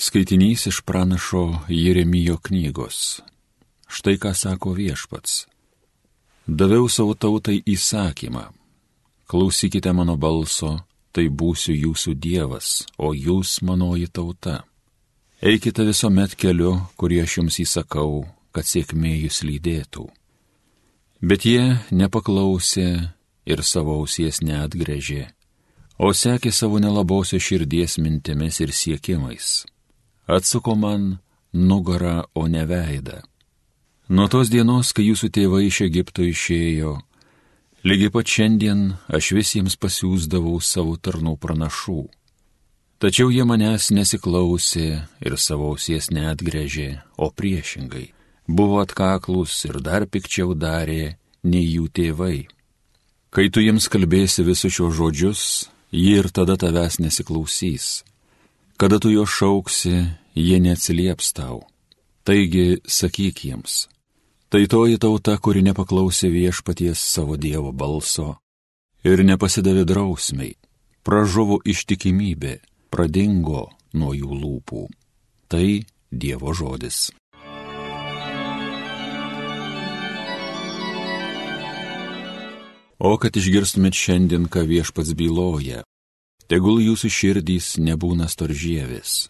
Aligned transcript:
Skaitinys 0.00 0.66
iš 0.66 0.80
pranašo 0.80 1.58
Jeremijo 1.68 2.36
knygos. 2.36 3.20
Štai 3.88 4.14
ką 4.22 4.30
sako 4.34 4.70
viešpats. 4.72 5.46
Daviau 6.46 6.86
savo 6.88 7.14
tautai 7.18 7.58
įsakymą. 7.66 8.44
Klausykite 9.26 9.90
mano 9.92 10.14
balso, 10.16 10.70
tai 11.10 11.24
būsiu 11.26 11.74
jūsų 11.74 12.14
dievas, 12.14 12.86
o 12.96 13.10
jūs 13.10 13.58
manoji 13.66 14.06
tauta. 14.06 14.62
Eikite 15.42 15.82
visuomet 15.88 16.36
keliu, 16.38 16.76
kurį 16.94 17.18
aš 17.24 17.34
jums 17.38 17.58
įsakau, 17.58 18.22
kad 18.54 18.70
sėkmė 18.70 19.16
jūs 19.24 19.42
lydėtų. 19.42 20.04
Bet 21.26 21.42
jie 21.42 21.74
nepaklausė 21.90 22.86
ir 23.50 23.64
savo 23.66 23.98
ausies 23.98 24.38
neatgrėžė, 24.46 25.26
o 25.98 26.12
sekė 26.14 26.54
savo 26.54 26.78
nelabosios 26.78 27.42
širdies 27.42 27.98
mintimis 27.98 28.62
ir 28.62 28.70
siekimais 28.70 29.66
atsuko 30.28 30.76
man 30.76 31.16
nugarą, 31.52 32.22
o 32.34 32.46
ne 32.48 32.66
veidą. 32.68 33.22
Nuo 34.08 34.28
tos 34.32 34.48
dienos, 34.52 34.92
kai 34.96 35.08
jūsų 35.10 35.28
tėvai 35.36 35.66
iš 35.68 35.82
Egipto 35.88 36.24
išėjo, 36.24 36.94
lygiai 37.84 38.12
pat 38.12 38.28
šiandien 38.28 38.84
aš 39.08 39.32
visiems 39.36 39.76
pasiūsdavau 39.80 40.60
savo 40.64 40.96
tarnų 40.96 41.34
pranašų. 41.40 42.04
Tačiau 42.98 43.30
jie 43.30 43.44
manęs 43.46 43.90
nesiklausė 43.94 44.86
ir 45.22 45.36
savo 45.38 45.72
ausies 45.74 46.08
neatgrėžė, 46.10 46.88
o 47.16 47.30
priešingai 47.30 48.08
buvo 48.48 48.80
atkaklus 48.80 49.64
ir 49.68 49.78
dar 49.84 50.08
pikčiau 50.08 50.56
darė 50.56 51.18
nei 51.44 51.66
jų 51.68 51.86
tėvai. 51.92 52.48
Kai 53.30 53.50
tu 53.52 53.60
jiems 53.60 53.86
kalbėsi 53.92 54.42
visus 54.42 54.72
šios 54.72 54.96
žodžius, 54.96 55.42
jie 55.92 56.16
ir 56.22 56.30
tada 56.32 56.56
tavęs 56.56 56.96
nesiklausys. 57.04 58.02
Kada 58.78 58.98
tu 59.02 59.10
jo 59.10 59.24
šauksi, 59.26 60.06
jie 60.34 60.58
neatsilieps 60.62 61.32
tau. 61.34 61.64
Taigi 62.22 62.78
sakyk 62.86 63.40
jiems, 63.44 63.88
tai 64.54 64.68
toji 64.70 65.00
tauta, 65.02 65.34
kuri 65.42 65.64
nepaklausė 65.66 66.30
viešpaties 66.30 67.02
savo 67.02 67.34
Dievo 67.34 67.72
balso 67.74 68.36
ir 69.02 69.24
nepasidavė 69.26 69.82
drausmiai, 69.82 70.54
pražuvo 71.02 71.58
ištikimybė, 71.66 72.54
pradingo 72.94 73.66
nuo 73.98 74.14
jų 74.14 74.30
lūpų. 74.44 74.86
Tai 75.50 75.66
Dievo 76.14 76.54
žodis. 76.54 77.10
O 83.02 83.16
kad 83.18 83.34
išgirstumėt 83.34 83.98
šiandien, 83.98 84.46
ką 84.46 84.62
viešpats 84.70 85.18
byloja, 85.18 85.82
tegul 86.48 86.80
jūsų 86.80 87.10
širdys 87.12 87.76
nebūna 87.78 88.28
storžėvis. 88.28 89.28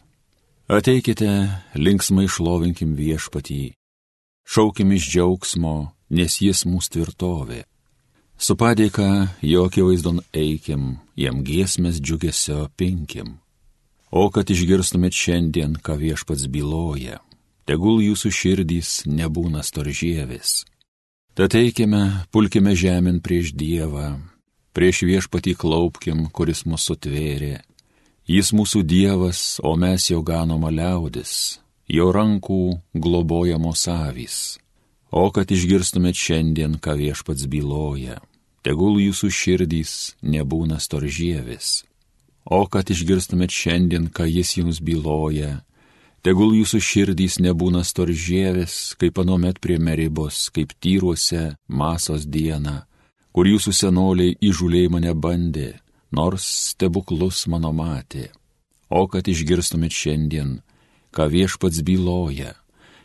Ateikite, 0.69 1.31
linksmai 1.75 2.29
šlovinkim 2.31 2.95
viešpatį, 2.95 3.73
šaukim 4.47 4.93
iš 4.95 5.09
džiaugsmo, 5.11 5.77
nes 6.15 6.39
jis 6.45 6.65
mūsų 6.69 6.95
tvirtovė. 6.95 7.63
Su 8.39 8.55
padėka 8.55 9.35
jo 9.43 9.65
akivaizdon 9.67 10.21
eikim, 10.37 11.01
jam 11.19 11.43
giesmės 11.43 11.99
džiugesio 11.99 12.69
pinkim. 12.79 13.39
O 14.15 14.29
kad 14.31 14.49
išgirstumėt 14.49 15.13
šiandien, 15.13 15.75
ką 15.83 15.99
viešpats 15.99 16.47
byloja, 16.53 17.19
tegul 17.67 17.99
jūsų 18.05 18.31
širdys 18.33 18.93
nebūna 19.11 19.65
storžėvis. 19.67 20.63
Tad 21.35 21.55
eikime, 21.59 22.29
pulkime 22.31 22.77
žemėn 22.79 23.19
prieš 23.25 23.53
Dievą, 23.59 24.17
prieš 24.79 25.03
viešpatį 25.03 25.57
klaupkim, 25.59 26.29
kuris 26.31 26.63
mūsų 26.63 26.95
tvėrė. 27.03 27.57
Jis 28.31 28.53
mūsų 28.55 28.85
Dievas, 28.87 29.59
o 29.65 29.75
mes 29.75 30.07
jo 30.13 30.21
ganoma 30.23 30.71
liaudis, 30.71 31.59
jo 31.91 32.13
rankų 32.15 32.79
globojamos 32.95 33.89
avys. 33.91 34.37
O 35.11 35.25
kad 35.35 35.51
išgirstumėt 35.51 36.15
šiandien, 36.15 36.77
ką 36.79 36.95
viešpats 37.01 37.49
byloja, 37.51 38.21
tegul 38.63 39.01
jūsų 39.03 39.33
širdys 39.33 39.95
nebūna 40.23 40.79
storžėvis. 40.79 41.83
O 42.45 42.63
kad 42.71 42.93
išgirstumėt 42.93 43.51
šiandien, 43.51 44.07
ką 44.15 44.29
jis 44.29 44.59
jums 44.61 44.79
byloja, 44.85 45.65
tegul 46.23 46.55
jūsų 46.55 46.79
širdys 46.91 47.41
nebūna 47.43 47.83
storžėvis, 47.83 48.95
kaip 49.01 49.19
anomet 49.25 49.59
prie 49.65 49.81
meribos, 49.83 50.53
kaip 50.55 50.77
tyruose 50.79 51.57
masos 51.67 52.29
dieną 52.29 52.85
kur 53.33 53.49
jūsų 53.49 53.75
senoliai 53.75 54.37
įžuliai 54.41 54.89
mane 54.93 55.13
bandė, 55.15 55.81
nors 56.11 56.47
stebuklus 56.73 57.47
mano 57.47 57.73
matė. 57.73 58.31
O 58.89 59.05
kad 59.07 59.29
išgirstumėt 59.29 59.93
šiandien, 59.93 60.59
ką 61.13 61.29
viešpats 61.29 61.83
byloja, 61.85 62.55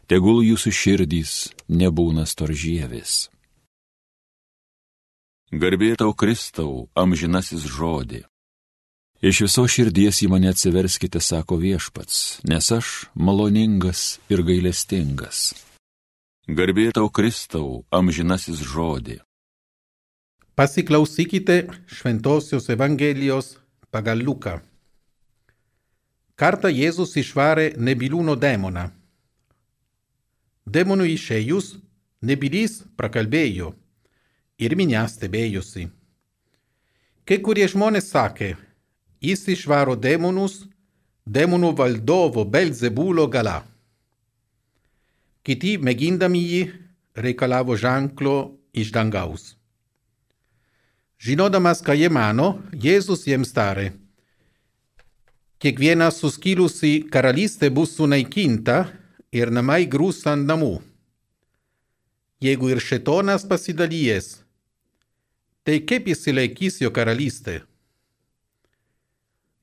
tegul 0.07 0.43
jūsų 0.43 0.71
širdys 0.71 1.33
nebūna 1.67 2.25
storžėvis. 2.27 3.27
Garbėtau 5.53 6.15
Kristau, 6.17 6.87
amžinasis 6.97 7.67
žodį. 7.69 8.23
Iš 9.23 9.43
viso 9.45 9.63
širdies 9.69 10.23
į 10.25 10.31
mane 10.31 10.49
atsiverskite, 10.49 11.21
sako 11.23 11.59
viešpats, 11.61 12.41
nes 12.43 12.71
aš 12.75 12.87
maloningas 13.13 14.17
ir 14.33 14.41
gailestingas. 14.43 15.53
Garbėtau 16.49 17.07
Kristau, 17.07 17.85
amžinasis 17.93 18.59
žodį. 18.65 19.21
Pasiklausykite 20.55 21.67
Šventosios 21.87 22.69
Evangelijos 22.69 23.57
pagal 23.89 24.19
Luką. 24.21 24.59
Kartą 26.37 26.69
Jėzus 26.69 27.15
išvarė 27.17 27.71
nebiliūno 27.81 28.35
demoną. 28.37 28.83
Demonui 30.69 31.15
išėjus, 31.15 31.71
nebylys 32.21 32.83
prakalbėjo 32.93 33.71
ir 34.61 34.75
minia 34.77 35.07
stebėjosi. 35.09 35.87
Kai 37.25 37.39
kurie 37.41 37.65
žmonės 37.73 38.11
sakė, 38.13 38.51
jis 39.25 39.47
išvaro 39.55 39.97
demonus 39.97 40.67
demonų 41.25 41.73
valdovo 41.81 42.45
Belzebulo 42.45 43.25
gala. 43.25 43.57
Kiti 45.41 45.79
mėgindami 45.81 46.45
jį 46.45 46.63
reikalavo 47.17 47.73
ženklo 47.73 48.37
iš 48.69 48.93
dangaus. 48.93 49.55
Žinodamas, 51.23 51.79
ką 51.79 51.95
jie 51.95 52.09
mano, 52.11 52.57
Jėzus 52.75 53.21
jiems 53.23 53.53
tarė. 53.55 53.93
Kiekviena 55.63 56.09
suskilusi 56.11 57.05
karalystė 57.07 57.69
bus 57.71 57.93
sunaikinta 57.95 58.89
ir 59.31 59.47
namai 59.55 59.85
grūs 59.87 60.25
ant 60.27 60.43
namų. 60.49 60.81
Jeigu 62.43 62.73
ir 62.73 62.81
šetonas 62.83 63.45
pasidalijęs, 63.47 64.41
tai 65.63 65.77
kaip 65.87 66.09
įsilaikys 66.11 66.81
jo 66.83 66.91
karalystė? 66.91 67.61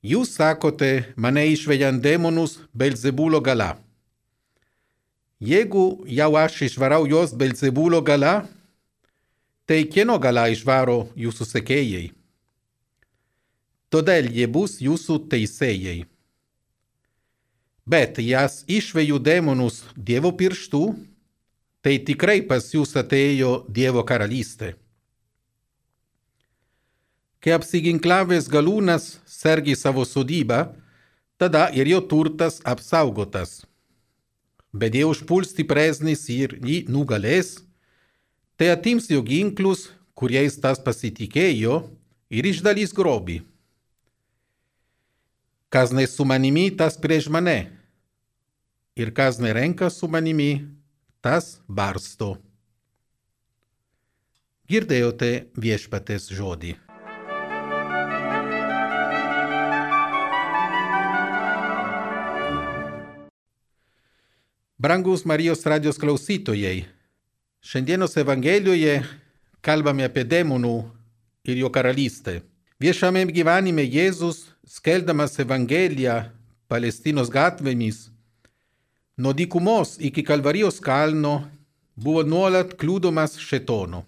Jūs 0.00 0.32
sakote, 0.38 1.12
mane 1.20 1.44
išvejant 1.52 2.00
demonus 2.00 2.56
Belzebulo 2.72 3.42
gala. 3.44 3.74
Jeigu 5.44 6.06
jau 6.08 6.30
aš 6.40 6.56
išvarau 6.70 7.04
juos 7.04 7.36
Belzebulo 7.36 8.00
gala, 8.00 8.48
tai 9.70 9.84
kieno 9.86 10.16
gala 10.18 10.48
išvaro 10.50 11.04
jūsų 11.14 11.46
sekėjai? 11.46 12.08
Todėl 13.86 14.26
jie 14.34 14.48
bus 14.50 14.80
jūsų 14.82 15.20
teisėjai. 15.30 16.00
Bet 17.86 18.18
jas 18.18 18.64
išveju 18.66 19.20
demonus 19.22 19.84
Dievo 19.94 20.34
pirštų, 20.34 20.82
tai 21.86 21.94
tikrai 22.02 22.40
pas 22.50 22.66
jūs 22.74 22.96
atėjo 22.98 23.52
Dievo 23.70 24.02
karalystė. 24.02 24.72
Kai 27.38 27.54
apsiginklavęs 27.60 28.50
galūnas 28.50 29.08
sergi 29.22 29.78
savo 29.78 30.02
sodybą, 30.02 30.64
tada 31.38 31.68
ir 31.70 31.94
jo 31.94 32.02
turtas 32.02 32.58
apsaugotas. 32.66 33.60
Bet 34.74 34.98
jei 34.98 35.06
užpuls 35.06 35.54
stipresnis 35.54 36.26
ir 36.26 36.58
jį 36.58 36.88
nugalės, 36.90 37.60
tai 38.60 38.68
atims 38.68 39.06
jo 39.08 39.22
ginklus, 39.24 39.86
kuriais 40.12 40.58
tas 40.60 40.76
pasitikėjo, 40.84 41.78
ir 42.28 42.44
išdalys 42.44 42.92
grobį. 42.92 43.38
Kas 45.72 45.94
ne 45.96 46.04
su 46.04 46.26
manimi, 46.28 46.66
tas 46.68 46.98
prieš 47.00 47.30
mane, 47.32 47.70
ir 49.00 49.14
kas 49.16 49.40
nerenka 49.40 49.88
su 49.88 50.10
manimi, 50.12 50.50
tas 51.24 51.56
barsto. 51.64 52.34
Girdėjote 54.68 55.32
viešpatės 55.56 56.28
žodį. 56.28 56.76
Brangus 64.76 65.24
Marijos 65.24 65.64
radijos 65.64 65.96
klausytojai, 65.96 66.90
Šiandienos 67.60 68.16
Evangelijoje 68.16 69.02
kalbame 69.60 70.06
apie 70.08 70.22
demonų 70.24 70.78
ir 71.44 71.58
jo 71.60 71.68
karalystę. 71.68 72.38
Viešame 72.80 73.26
gyvenime 73.28 73.84
Jėzus, 73.84 74.46
skeldamas 74.64 75.36
Evangeliją, 75.44 76.14
Palestinos 76.72 77.28
gatvėmis, 77.28 78.06
nuo 79.20 79.34
dykumos 79.36 79.98
iki 80.00 80.24
Kalvarijos 80.24 80.80
kalno 80.80 81.34
buvo 82.00 82.24
nuolat 82.24 82.72
kliūdomas 82.80 83.36
šetono. 83.36 84.06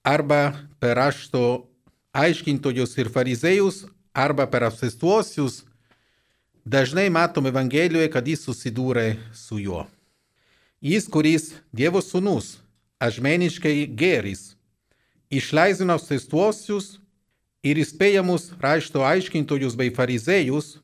Arba 0.00 0.54
per 0.80 0.96
rašto 0.96 1.66
aiškintojus 2.16 2.96
ir 2.96 3.12
fariziejus, 3.12 3.84
arba 4.16 4.48
per 4.48 4.64
apsistuosius, 4.70 5.66
dažnai 6.64 7.10
matom 7.12 7.52
Evangelijoje, 7.52 8.08
kad 8.08 8.24
jis 8.24 8.48
susidūrė 8.48 9.18
su 9.36 9.60
juo. 9.60 9.84
Jis, 10.80 11.04
kuris 11.06 11.52
Dievo 11.68 12.00
sūnus, 12.00 12.61
asmeniškai 13.02 13.86
geris, 13.98 14.52
išleisino 15.30 15.96
apsistuosius 15.98 16.98
ir 17.66 17.80
įspėja 17.82 18.22
mus 18.22 18.50
rašto 18.62 19.02
aiškintojus 19.06 19.74
bei 19.78 19.90
fariziejus, 19.94 20.76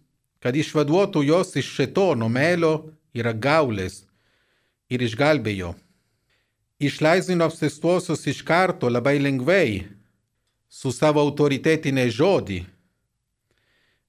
kad 0.42 0.56
išvaduotų 0.56 1.22
jos 1.26 1.54
iš 1.58 1.68
šetono 1.76 2.28
melio 2.30 2.90
ir 3.14 3.30
gaulės 3.34 4.02
ir 4.90 5.04
išgelbėjo. 5.06 5.74
Išleisino 6.78 7.46
apsistuosius 7.46 8.26
iš 8.30 8.42
karto 8.46 8.90
labai 8.90 9.18
lengvai, 9.18 9.86
su 10.68 10.92
savo 10.94 11.22
autoritetinė 11.24 12.06
žodį, 12.14 12.58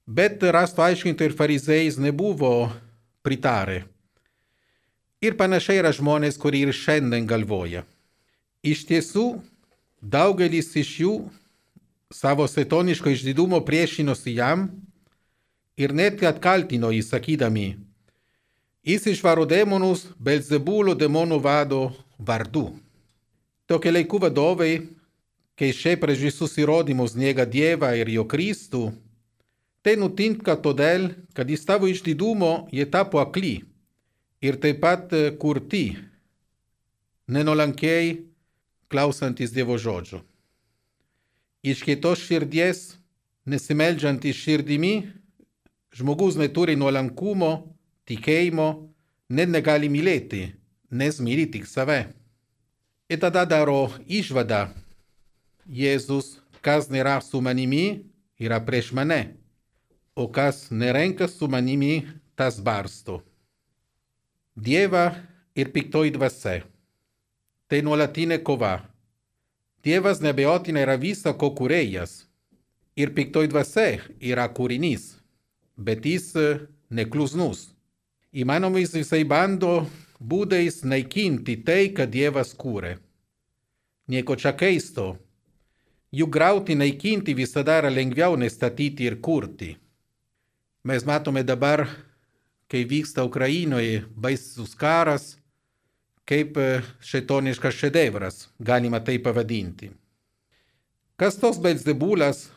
bet 0.06 0.44
rasto 0.54 0.84
aiškintojai 0.86 1.32
ir 1.32 1.38
fariziejais 1.38 1.98
nebuvo 2.02 2.70
pritarę. 3.26 3.84
Ir 5.20 5.36
panašiai 5.36 5.82
yra 5.82 5.92
žmonės, 5.92 6.38
kurie 6.40 6.66
ir 6.68 6.76
šiandien 6.76 7.26
galvoja. 7.28 7.84
Iš 8.60 8.84
tiesų, 8.90 9.40
daugelis 10.04 10.74
iš 10.76 10.90
jų 11.00 11.14
savo 12.12 12.44
setoniško 12.44 13.14
išdidumo 13.14 13.62
priešinosi 13.64 14.34
jam 14.36 14.66
ir 15.80 15.94
net 15.96 16.20
atkaltino 16.28 16.92
jį 16.92 17.00
sakydami, 17.08 17.68
jis 18.84 19.08
išvaro 19.08 19.48
demonus 19.48 20.10
Belzebulo 20.20 20.92
demonų 20.92 21.40
vado 21.40 21.82
vardu. 22.20 22.74
Tokie 23.64 23.96
laikų 23.96 24.20
vadovai, 24.28 24.74
kai 25.56 25.72
šiaip 25.72 26.04
prieš 26.04 26.28
visus 26.28 26.60
įrodymus 26.60 27.16
nėga 27.16 27.48
Dievą 27.48 27.94
ir 27.96 28.12
jo 28.12 28.28
Kristų, 28.28 28.90
tai 29.80 29.96
nutinka 29.96 30.60
todėl, 30.60 31.14
kad 31.32 31.48
iš 31.48 31.64
tavo 31.64 31.88
išdidumo 31.88 32.68
jie 32.76 32.84
tapo 32.84 33.24
akli 33.24 33.62
ir 34.44 34.60
taip 34.60 34.84
pat 34.84 35.14
kurti, 35.40 35.96
nenolankiai 37.32 38.29
klausantis 38.90 39.54
Dievo 39.54 39.78
žodžio. 39.78 40.24
Iš 41.64 41.84
kitos 41.86 42.22
širdies, 42.26 42.96
nesimeldžiantis 43.50 44.38
širdimi, 44.38 45.10
žmogus 45.96 46.38
neturi 46.40 46.78
nuolankumo, 46.80 47.52
tikėjimo, 48.10 48.70
net 49.30 49.52
negali 49.52 49.90
mylėti, 49.92 50.46
nes 50.90 51.20
myli 51.22 51.46
tik 51.52 51.68
save. 51.70 52.08
Ir 53.10 53.20
tada 53.22 53.46
daro 53.46 53.90
išvadą, 54.06 54.70
Jėzus, 55.70 56.40
kas 56.66 56.88
nėra 56.90 57.20
su 57.22 57.42
manimi, 57.46 58.06
yra 58.42 58.58
prieš 58.66 58.90
mane, 58.98 59.36
o 60.18 60.26
kas 60.26 60.70
nerenka 60.72 61.28
su 61.30 61.48
manimi, 61.48 62.08
tas 62.34 62.58
barsto. 62.58 63.20
Dieva 64.56 65.14
ir 65.56 65.70
piktoji 65.76 66.16
dvasia. 66.16 66.64
Tai 67.70 67.84
nuolatinė 67.86 68.40
kova. 68.42 68.80
Dievas 69.86 70.24
nebejotinai 70.26 70.82
yra 70.88 70.96
visa, 70.98 71.36
ko 71.38 71.52
kūrėjas. 71.54 72.26
Ir 72.98 73.14
piktoji 73.16 73.52
dvasia 73.52 74.02
yra 74.20 74.48
kūrinys, 74.50 75.14
bet 75.78 76.04
jis 76.06 76.34
neklusnus. 76.90 77.70
Įmanoma 78.34 78.82
jisai 78.82 79.22
bando 79.24 79.86
būdais 80.20 80.82
naikinti 80.84 81.56
tai, 81.64 81.94
ką 81.96 82.10
Dievas 82.10 82.52
kūrė. 82.58 82.98
Nieko 84.10 84.36
čia 84.36 84.52
keisto. 84.58 85.14
Juk 86.12 86.34
grauti, 86.34 86.76
naikinti 86.76 87.38
visada 87.38 87.78
yra 87.80 87.94
lengviau 87.94 88.36
nei 88.36 88.50
statyti 88.50 89.06
ir 89.06 89.22
kurti. 89.22 89.76
Mes 90.84 91.06
matome 91.06 91.46
dabar, 91.46 91.86
kai 92.68 92.82
vyksta 92.90 93.24
Ukrainoje 93.24 94.04
baisus 94.18 94.74
karas, 94.74 95.39
kaip 96.30 96.58
šetoniškas 97.02 97.74
šedevras, 97.74 98.48
galima 98.60 99.02
tai 99.02 99.18
pavadinti. 99.24 99.90
Kas 101.18 101.40
tos 101.42 101.58
Belzebulas, 101.60 102.48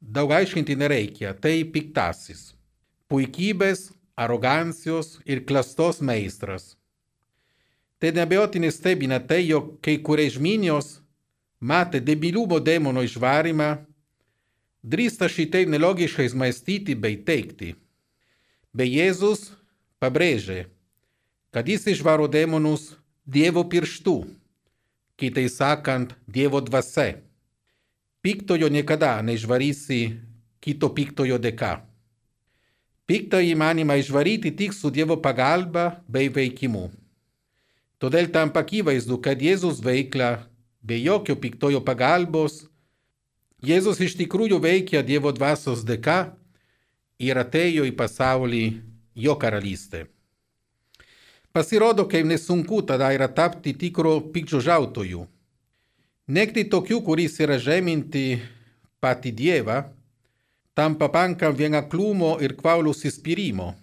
daug 0.00 0.32
aiškinti 0.34 0.74
nereikia, 0.76 1.32
tai 1.32 1.62
piktasis. 1.64 2.52
Puikybės, 3.08 3.92
arogancijos 4.16 5.20
ir 5.24 5.44
klastos 5.46 6.00
meistras. 6.02 6.74
Tai 8.02 8.10
nebejotinai 8.16 8.72
stebina 8.74 9.20
tai, 9.22 9.44
jog 9.46 9.76
kai 9.84 10.00
kurie 10.02 10.26
žmonės 10.34 10.98
matė 11.62 12.00
debilumo 12.02 12.58
demono 12.58 13.04
išvarimą, 13.06 13.70
drįsta 14.82 15.28
šitaip 15.30 15.70
nelogiškai 15.70 16.26
mąstyti 16.34 16.98
bei 16.98 17.20
teikti. 17.22 17.76
Bei 18.74 18.90
Jėzus 18.90 19.52
pabrėžė, 20.02 20.66
kad 21.54 21.68
jis 21.68 21.86
išvaro 21.94 22.26
demonus 22.26 22.96
Dievo 23.22 23.62
pirštų, 23.62 24.16
kitai 25.14 25.46
sakant, 25.46 26.16
Dievo 26.26 26.58
dvasia. 26.58 27.20
Piktojo 28.18 28.66
niekada 28.66 29.22
neišvarysi 29.22 30.18
kito 30.58 30.90
piktojo 30.90 31.38
dėka. 31.38 31.86
Piktą 33.06 33.38
įmanymą 33.38 34.00
išvaryti 34.02 34.50
tik 34.58 34.74
su 34.74 34.90
Dievo 34.90 35.16
pagalba 35.22 36.02
bei 36.08 36.30
veikimu. 36.34 36.90
Todėl 38.02 38.26
tampa 38.34 38.64
akivaizdu, 38.66 39.20
kad 39.22 39.38
Jėzus 39.38 39.78
veikla 39.78 40.48
be 40.82 40.98
jokio 40.98 41.38
piktojo 41.38 41.78
pagalbos, 41.78 42.66
Jėzus 43.62 44.02
iš 44.02 44.16
tikrųjų 44.18 44.58
veikia 44.58 45.04
Dievo 45.06 45.30
dvasios 45.30 45.86
dėka 45.86 46.34
ir 47.22 47.38
atėjo 47.38 47.86
į 47.86 47.94
pasaulį 47.94 48.64
jo 49.14 49.38
karalystė. 49.38 50.08
Pasirodo, 51.52 52.06
kaip 52.08 52.24
nesunku 52.24 52.80
tada 52.88 53.10
yra 53.12 53.28
tapti 53.28 53.74
tikro 53.76 54.14
pikdžiožautojų. 54.32 55.26
Nekti 56.32 56.64
tokių, 56.72 57.02
kuris 57.04 57.36
yra 57.44 57.58
žeminti 57.60 58.40
patį 59.04 59.32
Dievą, 59.36 59.76
tam 60.72 60.96
papanka 60.96 61.50
vien 61.52 61.76
aklumo 61.76 62.38
ir 62.40 62.56
kvaulus 62.56 63.04
įspirimo. 63.04 63.74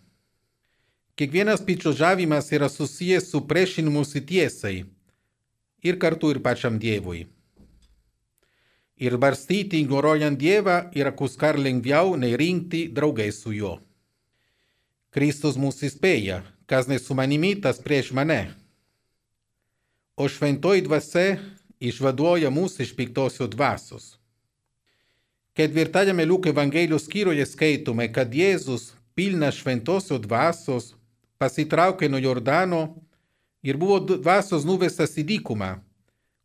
Kiekvienas 1.13 1.61
pikdžiožavimas 1.67 2.49
yra 2.55 2.71
susijęs 2.73 3.29
su 3.29 3.43
priešinimusi 3.45 4.23
tiesai 4.25 4.77
ir 5.85 6.01
kartu 6.01 6.33
ir 6.33 6.41
pačiam 6.41 6.79
Dievui. 6.81 7.27
Ir 8.97 9.17
barstyti 9.21 9.83
ignoruojant 9.83 10.39
Dievą 10.39 10.87
yra 10.97 11.11
kuskar 11.13 11.59
lengviau 11.59 12.17
nei 12.17 12.33
rinkti 12.33 12.87
draugai 12.89 13.29
su 13.31 13.53
juo. 13.53 13.77
Kristus 15.13 15.57
mus 15.57 15.83
įspėja, 15.85 16.41
kas 16.69 16.87
ne 16.87 16.99
su 16.99 17.15
manimi, 17.15 17.55
tas 17.61 17.81
prieš 17.81 18.11
mane. 18.11 18.53
O 20.15 20.27
šventoji 20.29 20.81
dvasia 20.85 21.39
išvaduoja 21.79 22.49
mus 22.49 22.79
iš 22.79 22.95
piktosios 22.95 23.49
dvasios. 23.49 24.17
Ketvirtajame 25.53 26.25
Liuko 26.25 26.49
Evangelijos 26.49 27.07
skyriuje 27.07 27.45
skaitome, 27.45 28.05
kad 28.13 28.33
Jėzus 28.33 28.91
pilnas 29.15 29.57
šventosios 29.57 30.21
dvasios 30.21 30.93
pasitraukė 31.41 32.09
nuo 32.09 32.21
Jordano 32.21 32.81
ir 33.63 33.77
buvo 33.77 33.97
dvasios 33.99 34.67
nuvestas 34.67 35.17
į 35.17 35.25
dykumą, 35.31 35.71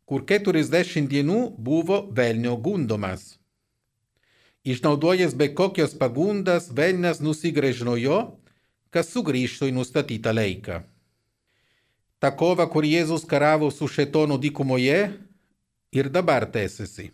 kur 0.09 0.25
40 0.25 1.05
dienų 1.11 1.41
buvo 1.57 2.01
velnio 2.17 2.55
gundomas. 2.57 3.35
Išnaudojęs 4.65 5.37
be 5.37 5.51
kokios 5.53 5.93
pagundas, 5.93 6.71
velnas 6.73 7.21
nusigrėžė 7.21 7.85
nuo 7.85 7.95
jo, 8.01 8.19
kad 8.95 9.03
sugrįžtų 9.03 9.67
į 9.67 9.75
nustatytą 9.75 10.31
laiką. 10.31 10.79
Ta 12.23 12.31
kova, 12.31 12.63
kur 12.71 12.87
Jėzus 12.87 13.27
karavo 13.27 13.67
su 13.69 13.89
šetonu 13.91 14.39
dykumoje, 14.39 14.99
ir 15.95 16.09
dabar 16.11 16.45
tęsiasi. 16.51 17.09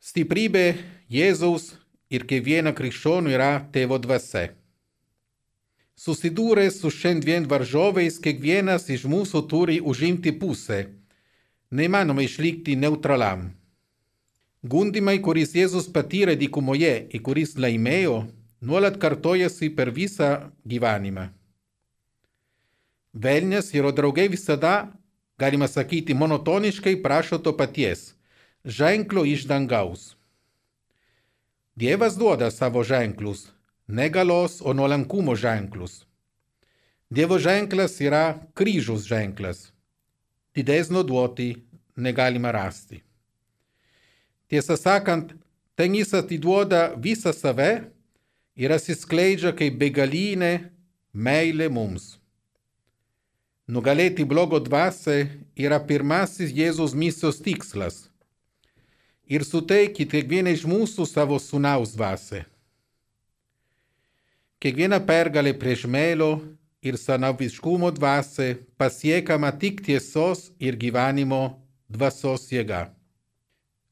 Stiprybė 0.00 0.64
Jėzaus 1.12 1.74
ir 2.10 2.24
kiekvieno 2.30 2.72
krikščionių 2.76 3.34
yra 3.34 3.52
tėvo 3.74 3.98
dvasia. 4.02 4.50
Susidūręs 6.00 6.78
su 6.80 6.88
šiandien 6.88 7.44
varžovais, 7.50 8.16
kiekvienas 8.24 8.88
iš 8.88 9.04
mūsų 9.04 9.42
turi 9.50 9.80
užimti 9.84 10.32
pusę. 10.32 10.86
Neįmanoma 11.70 12.24
išlikti 12.24 12.78
neutralam. 12.80 13.50
Gundimai, 14.64 15.18
kuris 15.20 15.52
Jėzus 15.56 15.90
patyrė 15.92 16.38
dykumoje 16.40 16.94
ir 17.12 17.22
kuris 17.26 17.52
laimėjo, 17.60 18.24
nuolat 18.60 18.96
kartojasi 19.00 19.70
per 19.76 19.90
visą 19.90 20.50
gyvenimą. 20.68 21.28
Velnės 23.14 23.72
ir 23.74 23.88
draugai 23.92 24.28
visada, 24.30 24.92
galima 25.40 25.66
sakyti, 25.66 26.14
monotoniškai 26.14 27.00
prašo 27.02 27.38
to 27.38 27.52
paties- 27.56 28.14
ženklo 28.78 29.24
iš 29.24 29.46
dangaus. 29.46 30.14
Dievas 31.76 32.16
duoda 32.16 32.50
savo 32.50 32.84
ženklus, 32.84 33.50
negalos 33.88 34.60
o 34.62 34.72
nuolankumo 34.72 35.34
ženklus. 35.34 36.04
Dievo 37.10 37.38
ženklas 37.38 38.00
yra 38.00 38.38
kryžiaus 38.54 39.02
ženklas. 39.08 39.72
Didesnio 40.54 41.02
duoti 41.02 41.56
negalima 41.96 42.50
rasti. 42.50 43.02
Tiesą 44.48 44.76
sakant, 44.76 45.32
ten 45.74 45.94
jis 45.94 46.14
atiduoda 46.14 46.94
visą 46.96 47.32
save 47.32 47.90
ir 48.56 48.72
atsiskleidžia 48.74 49.52
kaip 49.56 49.76
begalinė 49.80 50.70
meilė 51.12 51.68
mums. 51.72 52.16
Nugalėti 53.70 54.24
blogo 54.26 54.58
dvasę 54.58 55.28
yra 55.54 55.78
pirmasis 55.78 56.50
Jėzus 56.50 56.94
misijos 56.94 57.38
tikslas. 57.38 58.08
Ir 59.30 59.44
suteikti 59.46 60.08
kiekvienai 60.10 60.56
iš 60.56 60.64
mūsų 60.66 61.06
savo 61.06 61.38
sunaus 61.38 61.92
dvasę. 61.94 62.42
Kiekviena 64.60 64.98
pergalė 64.98 65.54
prieš 65.54 65.86
melo 65.86 66.40
ir 66.82 66.98
sanaviškumo 66.98 67.92
dvasę 67.94 68.56
pasiekama 68.76 69.52
tik 69.54 69.84
tiesos 69.86 70.50
ir 70.58 70.74
gyvenimo 70.74 71.60
dvasos 71.88 72.48
jėga. 72.50 72.88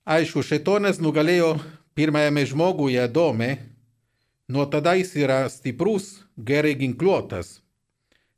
Aišku, 0.08 0.42
šetonas 0.42 0.98
nugalėjo 0.98 1.54
pirmajame 1.94 2.44
žmoguje 2.48 3.00
Adome, 3.02 3.50
nuo 4.48 4.66
tada 4.66 4.96
jis 4.98 5.14
yra 5.16 5.44
stiprus, 5.52 6.24
gerai 6.36 6.74
ginkluotas 6.74 7.58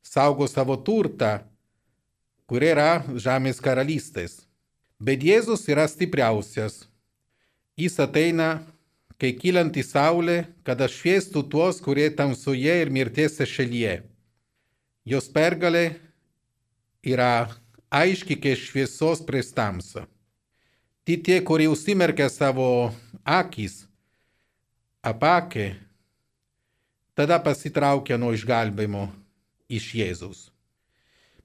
saugo 0.02 0.46
savo 0.48 0.76
turtą, 0.76 1.38
kur 2.48 2.64
yra 2.66 3.02
žemės 3.14 3.60
karalystės. 3.62 4.40
Bet 5.00 5.22
Jėzus 5.24 5.68
yra 5.70 5.86
stipriausias. 5.88 6.84
Jis 7.78 7.96
ateina, 8.02 8.64
kai 9.20 9.32
kylanti 9.38 9.84
saulė, 9.86 10.50
kad 10.66 10.82
šviestų 10.82 11.44
tuos, 11.52 11.80
kurie 11.80 12.10
tamsoje 12.10 12.74
ir 12.82 12.90
mirties 12.90 13.38
šalyje. 13.38 14.02
Jos 15.06 15.30
pergalė 15.32 15.94
yra 17.06 17.48
aiški 17.88 18.36
kaip 18.36 18.58
šviesos 18.60 19.22
prieš 19.24 19.54
tamsą. 19.56 20.04
Ti 21.06 21.16
tie, 21.16 21.38
kurie 21.40 21.70
užsimerkia 21.70 22.28
savo 22.28 22.90
akis, 23.24 23.86
apakė, 25.00 25.72
tada 27.14 27.38
pasitraukia 27.42 28.18
nuo 28.20 28.32
išgelbėjimo 28.36 29.08
iš 29.70 29.90
Jėzus. 30.00 30.40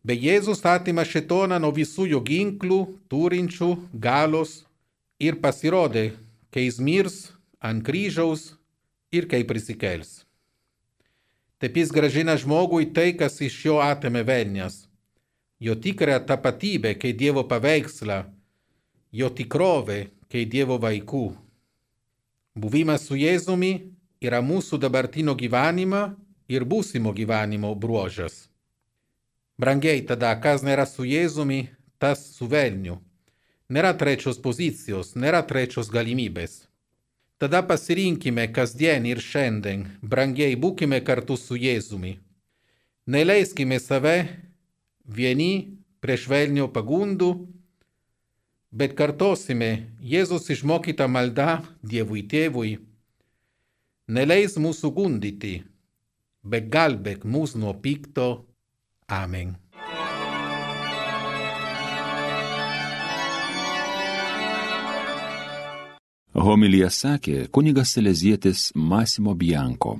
Be 0.06 0.14
Jėzus 0.14 0.62
atima 0.70 1.06
šetoną 1.06 1.58
nuo 1.62 1.72
visų 1.74 2.06
jo 2.12 2.20
ginklų, 2.22 2.80
turinčių 3.10 3.72
galos 3.94 4.60
ir 5.18 5.40
pasirodė, 5.42 6.12
kai 6.54 6.68
jis 6.68 6.78
mirs 6.78 7.16
ant 7.58 7.82
kryžiaus 7.86 8.52
ir 9.12 9.26
kai 9.32 9.42
prisikels. 9.50 10.22
Taip 11.58 11.80
jis 11.80 11.90
gražina 11.96 12.36
žmogui 12.38 12.92
tai, 12.94 13.14
kas 13.18 13.40
iš 13.42 13.56
jo 13.66 13.80
atėmė 13.82 14.22
velnės, 14.28 14.84
jo 15.58 15.74
tikrą 15.74 16.20
tapatybę, 16.28 16.94
kai 17.00 17.16
Dievo 17.18 17.46
paveikslą, 17.50 18.26
jo 19.10 19.32
tikrovę, 19.34 20.12
kai 20.30 20.46
Dievo 20.46 20.78
vaikų. 20.84 21.32
Buvimas 22.56 23.08
su 23.08 23.18
Jėzumi 23.18 23.74
yra 24.26 24.42
mūsų 24.42 24.80
dabartinio 24.82 25.36
gyvenimo 25.38 26.04
ir 26.52 26.66
būsimo 26.66 27.14
gyvenimo 27.16 27.74
bruožas. 27.76 28.46
Brangiai 29.58 30.04
tada, 30.04 30.34
kas 30.42 30.66
nėra 30.68 30.84
su 30.90 31.06
Jėzumi, 31.08 31.70
tas 31.98 32.22
su 32.36 32.48
velniu. 32.52 33.00
Nėra 33.72 33.96
trečios 33.98 34.38
pozicijos, 34.42 35.16
nėra 35.16 35.42
trečios 35.48 35.88
galimybės. 35.90 36.66
Tada 37.40 37.62
pasirinkime 37.68 38.46
kasdien 38.56 39.08
ir 39.10 39.20
šiandien, 39.20 39.88
brangiai 40.02 40.56
būkime 40.60 41.02
kartu 41.04 41.36
su 41.40 41.58
Jėzumi. 41.60 42.18
Neleiskime 43.08 43.80
save 43.80 44.16
vieni 45.06 45.78
prieš 46.04 46.28
velnio 46.32 46.68
pagundų, 46.72 47.32
bet 48.72 48.96
kartosime 49.00 49.72
Jėzus 50.02 50.50
išmokytą 50.52 51.08
maldą 51.12 51.62
Dievui 51.84 52.24
tėvui. 52.28 52.78
Neleis 54.06 54.54
mūsų 54.62 54.92
gundyti, 54.94 55.64
bet 56.46 56.68
gelbėk 56.70 57.24
mus 57.26 57.56
nuo 57.58 57.74
pikto. 57.74 58.46
Amen. 59.10 59.56
Homilija 66.36 66.92
sakė 66.94 67.48
kunigas 67.50 67.96
Selezietis 67.96 68.70
Masimo 68.76 69.34
Bianko. 69.34 69.98